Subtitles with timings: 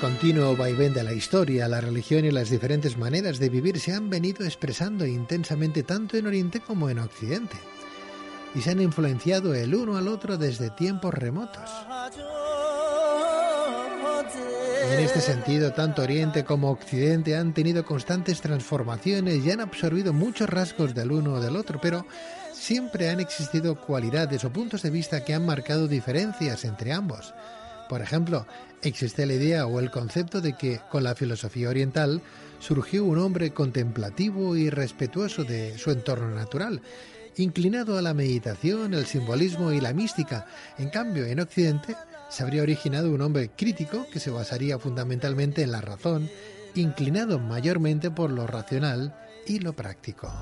[0.00, 4.08] continuo vaivén de la historia, la religión y las diferentes maneras de vivir se han
[4.08, 7.56] venido expresando intensamente tanto en Oriente como en Occidente,
[8.54, 11.70] y se han influenciado el uno al otro desde tiempos remotos.
[14.90, 20.48] En este sentido, tanto Oriente como Occidente han tenido constantes transformaciones y han absorbido muchos
[20.48, 22.06] rasgos del uno o del otro, pero
[22.54, 27.34] siempre han existido cualidades o puntos de vista que han marcado diferencias entre ambos.
[27.90, 28.46] Por ejemplo,
[28.82, 32.22] existe la idea o el concepto de que con la filosofía oriental
[32.60, 36.82] surgió un hombre contemplativo y respetuoso de su entorno natural,
[37.36, 40.46] inclinado a la meditación, el simbolismo y la mística.
[40.78, 41.96] En cambio, en Occidente
[42.28, 46.30] se habría originado un hombre crítico que se basaría fundamentalmente en la razón,
[46.76, 49.16] inclinado mayormente por lo racional
[49.48, 50.32] y lo práctico.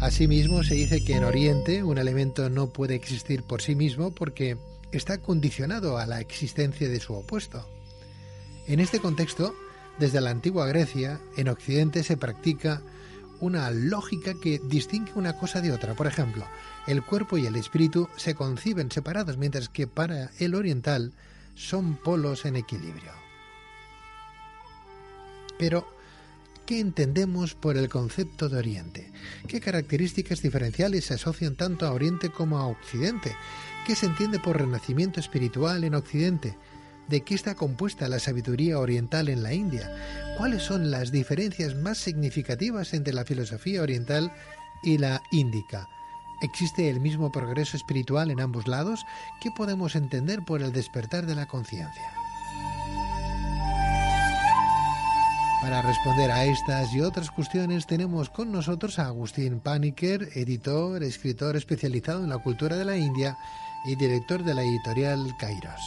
[0.00, 4.56] Asimismo, se dice que en Oriente un elemento no puede existir por sí mismo porque
[4.92, 7.68] está condicionado a la existencia de su opuesto.
[8.68, 9.56] En este contexto,
[9.98, 12.80] desde la antigua Grecia, en Occidente se practica
[13.40, 15.94] una lógica que distingue una cosa de otra.
[15.94, 16.46] Por ejemplo,
[16.86, 21.12] el cuerpo y el espíritu se conciben separados, mientras que para el oriental
[21.56, 23.10] son polos en equilibrio.
[25.58, 25.88] Pero,
[26.68, 29.10] ¿Qué entendemos por el concepto de Oriente?
[29.46, 33.34] ¿Qué características diferenciales se asocian tanto a Oriente como a Occidente?
[33.86, 36.58] ¿Qué se entiende por renacimiento espiritual en Occidente?
[37.08, 39.90] ¿De qué está compuesta la sabiduría oriental en la India?
[40.36, 44.30] ¿Cuáles son las diferencias más significativas entre la filosofía oriental
[44.82, 45.88] y la índica?
[46.42, 49.06] ¿Existe el mismo progreso espiritual en ambos lados?
[49.40, 52.17] ¿Qué podemos entender por el despertar de la conciencia?
[55.60, 61.56] Para responder a estas y otras cuestiones tenemos con nosotros a Agustín Paniker, editor, escritor
[61.56, 63.36] especializado en la cultura de la India
[63.84, 65.80] y director de la editorial Kairos.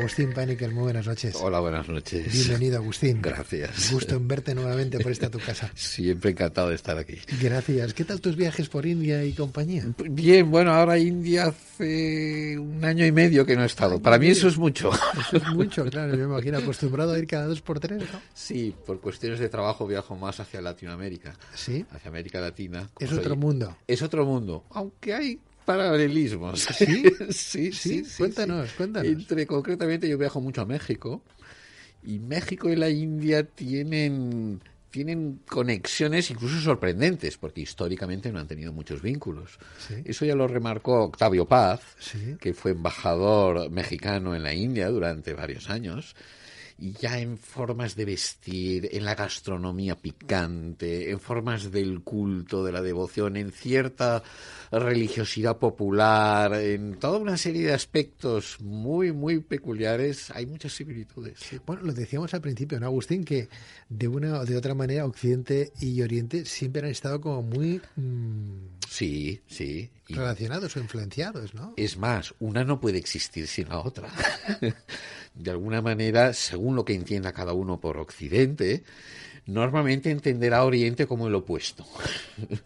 [0.00, 1.36] Agustín Paniker, muy buenas noches.
[1.42, 2.32] Hola, buenas noches.
[2.32, 3.20] Bienvenido, Agustín.
[3.20, 3.92] Gracias.
[3.92, 5.70] Gusto en verte nuevamente por esta tu casa.
[5.74, 7.18] Siempre encantado de estar aquí.
[7.38, 7.92] Gracias.
[7.92, 9.84] ¿Qué tal tus viajes por India y compañía?
[9.98, 14.00] Bien, bueno, ahora India hace un año y medio que no he estado.
[14.00, 14.90] Para mí eso es mucho.
[15.20, 16.16] Eso es mucho, claro.
[16.16, 18.22] Me imagino acostumbrado a ir cada dos por tres, ¿no?
[18.32, 21.36] Sí, por cuestiones de trabajo viajo más hacia Latinoamérica.
[21.54, 21.84] Sí.
[21.90, 22.88] Hacia América Latina.
[22.98, 23.76] Es otro mundo.
[23.86, 24.64] Es otro mundo.
[24.70, 25.40] Aunque hay
[25.76, 26.60] paralelismos.
[26.78, 27.04] ¿Sí?
[27.30, 29.08] sí, sí, sí, Cuéntanos, cuéntanos.
[29.10, 31.22] Entre, concretamente, yo viajo mucho a México
[32.02, 34.60] y México y la India tienen
[34.90, 39.60] tienen conexiones incluso sorprendentes, porque históricamente no han tenido muchos vínculos.
[39.86, 39.94] Sí.
[40.04, 42.34] Eso ya lo remarcó Octavio Paz, Sí.
[42.40, 46.16] que fue embajador mexicano en la India durante varios años,
[46.80, 52.80] ya en formas de vestir, en la gastronomía picante, en formas del culto, de la
[52.80, 54.22] devoción, en cierta
[54.72, 61.38] religiosidad popular, en toda una serie de aspectos muy, muy peculiares, hay muchas similitudes.
[61.66, 63.24] Bueno, lo decíamos al principio, ¿no, Agustín?
[63.24, 63.48] Que
[63.88, 68.80] de una o de otra manera Occidente y Oriente siempre han estado como muy mm,
[68.90, 69.88] Sí, sí.
[70.08, 71.74] Relacionados o influenciados, ¿no?
[71.76, 74.08] Es más, una no puede existir sin la otra.
[75.34, 78.82] De alguna manera, según lo que entienda cada uno por Occidente,
[79.46, 81.84] normalmente entenderá Oriente como el opuesto.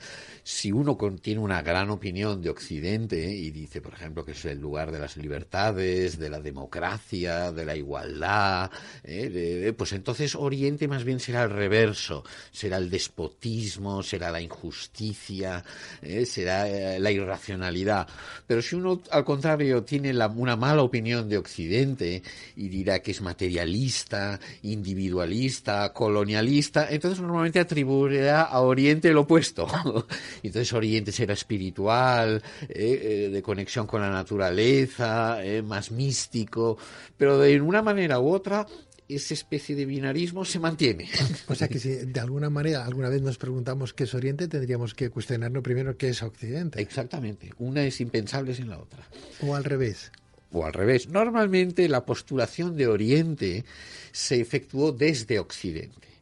[0.46, 4.58] Si uno contiene una gran opinión de Occidente y dice, por ejemplo, que es el
[4.60, 8.70] lugar de las libertades, de la democracia, de la igualdad,
[9.04, 9.30] ¿eh?
[9.30, 14.42] de- de- pues entonces Oriente más bien será el reverso, será el despotismo, será la
[14.42, 15.64] injusticia,
[16.02, 16.26] ¿eh?
[16.26, 18.06] será eh, la irracionalidad.
[18.46, 22.22] Pero si uno, al contrario, tiene la- una mala opinión de Occidente
[22.54, 29.66] y dirá que es materialista, individualista, colonialista, entonces normalmente atribuirá a Oriente el opuesto.
[30.42, 36.76] entonces Oriente será espiritual, eh, eh, de conexión con la naturaleza, eh, más místico,
[37.16, 38.66] pero de una manera u otra
[39.06, 41.08] esa especie de binarismo se mantiene.
[41.48, 44.94] O sea que si de alguna manera alguna vez nos preguntamos qué es Oriente, tendríamos
[44.94, 46.80] que cuestionarnos primero qué es Occidente.
[46.80, 47.50] Exactamente.
[47.58, 49.06] Una es impensable sin la otra.
[49.42, 50.10] O al revés.
[50.52, 51.08] O al revés.
[51.08, 53.64] Normalmente la postulación de Oriente
[54.10, 56.13] se efectuó desde Occidente.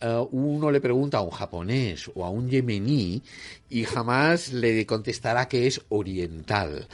[0.00, 3.20] Uh, uno le pregunta a un japonés o a un yemení
[3.68, 6.86] y jamás le contestará que es oriental.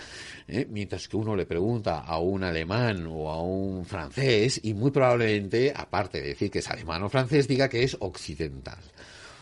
[0.48, 0.66] ¿eh?
[0.70, 5.72] mientras que uno le pregunta a un alemán o a un francés y muy probablemente,
[5.74, 8.78] aparte de decir que es alemán o francés, diga que es occidental.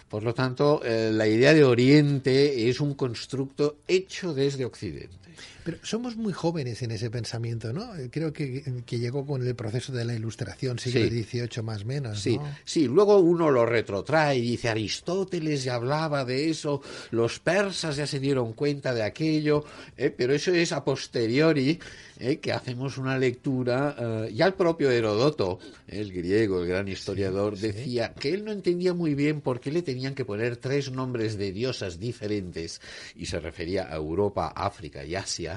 [0.08, 5.16] Por lo tanto, eh, la idea de Oriente es un constructo hecho desde Occidente.
[5.64, 7.90] Pero somos muy jóvenes en ese pensamiento, ¿no?
[8.10, 12.20] Creo que, llegó con el proceso de la Ilustración, siglo XVIII más o menos.
[12.20, 17.96] Sí, sí, luego uno lo retrotrae y dice Aristóteles ya hablaba de eso, los persas
[17.96, 19.64] ya se dieron cuenta de aquello,
[19.96, 20.10] ¿eh?
[20.10, 21.78] pero eso es a posteriori
[22.18, 22.38] ¿eh?
[22.38, 23.96] que hacemos una lectura.
[23.98, 25.58] Eh, ya el propio Herodoto,
[25.88, 29.82] el griego, el gran historiador, decía que él no entendía muy bien por qué le
[29.82, 32.80] tenían que poner tres nombres de diosas diferentes,
[33.16, 35.51] y se refería a Europa, África y Asia,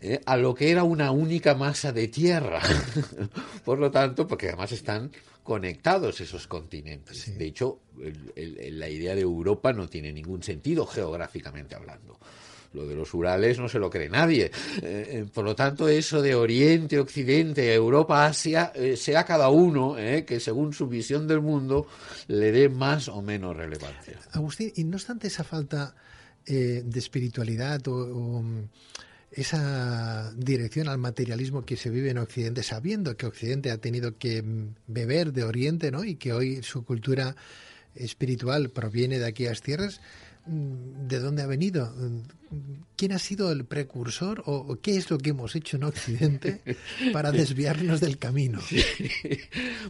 [0.00, 0.20] ¿eh?
[0.24, 2.60] a lo que era una única masa de tierra.
[3.64, 5.10] por lo tanto, porque además están
[5.42, 7.38] conectados esos continentes.
[7.38, 12.18] De hecho, la idea de Europa no tiene ningún sentido geográficamente hablando.
[12.74, 14.44] Lo de los Urales no se lo cree nadie.
[14.44, 14.50] Eh,
[14.82, 19.96] eh, por lo tanto, eso de Oriente, Occidente, Europa, Asia, eh, sea cada uno
[20.26, 21.86] que según su visión del mundo
[22.26, 24.18] le dé más o menos relevancia.
[24.32, 25.94] Agustín, y no obstante esa falta
[26.44, 28.42] de espiritualidad o,
[29.30, 34.42] esa dirección al materialismo que se vive en Occidente, sabiendo que Occidente ha tenido que
[34.86, 36.04] beber de Oriente, ¿no?
[36.04, 37.36] Y que hoy su cultura
[37.94, 40.00] espiritual proviene de aquellas tierras,
[40.46, 41.92] de dónde ha venido,
[42.96, 46.62] quién ha sido el precursor o, qué es lo que hemos hecho en Occidente
[47.12, 48.60] para desviarnos del camino.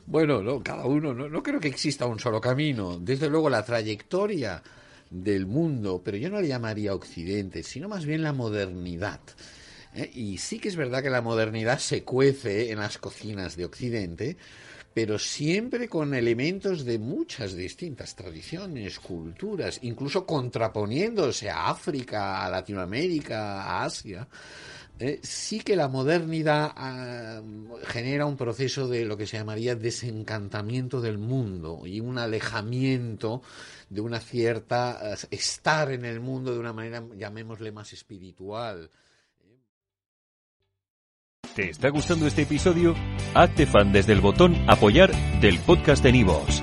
[0.07, 2.99] Bueno, no, cada uno, no, no creo que exista un solo camino.
[2.99, 4.63] Desde luego la trayectoria
[5.11, 9.21] del mundo, pero yo no le llamaría Occidente, sino más bien la modernidad.
[9.95, 10.11] ¿eh?
[10.15, 14.37] Y sí que es verdad que la modernidad se cuece en las cocinas de Occidente,
[14.95, 23.63] pero siempre con elementos de muchas distintas tradiciones, culturas, incluso contraponiéndose a África, a Latinoamérica,
[23.63, 24.27] a Asia.
[25.01, 27.41] Eh, sí que la modernidad ah,
[27.87, 33.43] genera un proceso de lo que se llamaría desencantamiento del mundo y un alejamiento
[33.89, 38.91] de una cierta estar en el mundo de una manera, llamémosle, más espiritual.
[41.55, 42.95] ¿Te está gustando este episodio?
[43.35, 46.63] Hazte fan desde el botón Apoyar del podcast de Nivos.